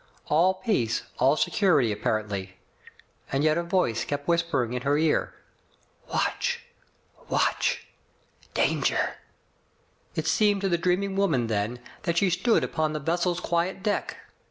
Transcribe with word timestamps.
All 0.29 0.55
peace, 0.55 1.03
all 1.19 1.35
security 1.37 1.91
apparently. 1.91 2.57
And 3.31 3.43
yet 3.43 3.55
a 3.55 3.61
voice 3.61 4.03
kept 4.03 4.27
whispering 4.27 4.73
in 4.73 4.81
her 4.81 4.97
ear, 4.97 5.35
"Watch, 6.11 6.61
watch! 7.29 7.85
Danger!'* 8.55 9.17
It 10.15 10.25
seemed 10.25 10.61
to 10.61 10.69
the 10.69 10.79
dreaming 10.79 11.15
woman 11.15 11.45
then 11.45 11.79
that 12.01 12.17
she 12.17 12.31
stood 12.31 12.63
upon 12.63 12.93
the 12.93 12.99
vessel's 12.99 13.39
quiet 13.39 13.83
deck. 13.83 14.17